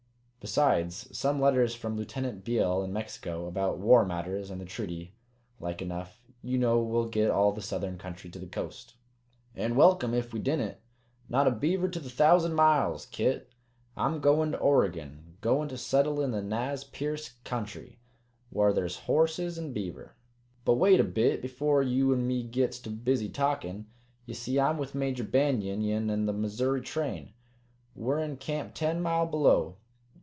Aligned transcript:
Besides, 0.43 1.15
some 1.15 1.39
letters 1.39 1.75
from 1.75 1.95
Lieutenant 1.95 2.43
Beale 2.43 2.81
in 2.81 2.91
Mexico, 2.91 3.45
about 3.45 3.77
war 3.77 4.03
matters 4.03 4.49
and 4.49 4.59
the 4.59 4.65
treaty, 4.65 5.13
like 5.59 5.83
enough. 5.83 6.19
You 6.41 6.57
know, 6.57 6.81
we'll 6.81 7.09
get 7.09 7.29
all 7.29 7.51
the 7.51 7.61
southern 7.61 7.99
country 7.99 8.27
to 8.31 8.39
the 8.39 8.47
Coast?" 8.47 8.95
"An' 9.53 9.75
welcome 9.75 10.15
ef 10.15 10.33
we 10.33 10.39
didn't! 10.39 10.77
Not 11.29 11.45
a 11.47 11.51
beaver 11.51 11.87
to 11.89 11.99
the 11.99 12.09
thousand 12.09 12.55
miles, 12.55 13.05
Kit. 13.05 13.53
I'm 13.95 14.19
goin' 14.19 14.53
to 14.53 14.57
Oregon 14.57 15.37
goin' 15.41 15.67
to 15.67 15.77
settle 15.77 16.21
in 16.23 16.31
the 16.31 16.41
Nez 16.41 16.83
Percé 16.85 17.33
country, 17.43 17.99
whar 18.49 18.73
there's 18.73 18.97
horses 19.01 19.59
an' 19.59 19.73
beaver." 19.73 20.15
"But 20.65 20.73
wait 20.77 20.99
a 20.99 21.03
bit 21.03 21.45
afore 21.45 21.83
you 21.83 22.11
an' 22.15 22.25
me 22.25 22.41
gits 22.41 22.79
too 22.79 22.89
busy 22.89 23.29
talkin'. 23.29 23.85
Ye 24.25 24.33
see, 24.33 24.59
I'm 24.59 24.79
with 24.79 24.95
Major 24.95 25.23
Banion, 25.23 25.81
yan, 25.83 26.09
an' 26.09 26.25
the 26.25 26.33
Missoury 26.33 26.81
train. 26.81 27.33
We're 27.93 28.17
in 28.17 28.37
camp 28.37 28.73
ten 28.73 29.03
mile 29.03 29.27
below. 29.27 29.77